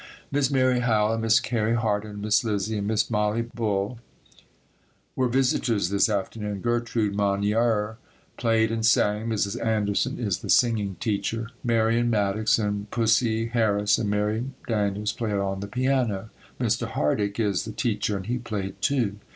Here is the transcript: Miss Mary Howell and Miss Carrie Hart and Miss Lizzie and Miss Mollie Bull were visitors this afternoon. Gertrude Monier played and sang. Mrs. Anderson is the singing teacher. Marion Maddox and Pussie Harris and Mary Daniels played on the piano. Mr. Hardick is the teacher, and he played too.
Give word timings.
Miss 0.31 0.49
Mary 0.49 0.79
Howell 0.79 1.13
and 1.13 1.21
Miss 1.21 1.39
Carrie 1.39 1.75
Hart 1.75 2.05
and 2.05 2.23
Miss 2.23 2.43
Lizzie 2.43 2.79
and 2.79 2.87
Miss 2.87 3.11
Mollie 3.11 3.43
Bull 3.43 3.99
were 5.15 5.27
visitors 5.27 5.89
this 5.89 6.09
afternoon. 6.09 6.59
Gertrude 6.61 7.13
Monier 7.13 7.99
played 8.35 8.71
and 8.71 8.83
sang. 8.83 9.27
Mrs. 9.27 9.63
Anderson 9.63 10.17
is 10.17 10.39
the 10.39 10.49
singing 10.49 10.95
teacher. 10.99 11.51
Marion 11.63 12.09
Maddox 12.09 12.57
and 12.57 12.89
Pussie 12.89 13.49
Harris 13.51 13.99
and 13.99 14.09
Mary 14.09 14.45
Daniels 14.67 15.11
played 15.13 15.33
on 15.35 15.59
the 15.59 15.67
piano. 15.67 16.31
Mr. 16.59 16.87
Hardick 16.87 17.39
is 17.39 17.63
the 17.65 17.71
teacher, 17.71 18.17
and 18.17 18.25
he 18.25 18.39
played 18.39 18.81
too. 18.81 19.17